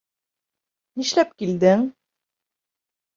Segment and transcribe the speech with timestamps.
[1.01, 1.83] Нишләп килдең?